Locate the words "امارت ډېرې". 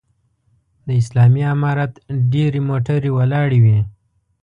1.55-2.61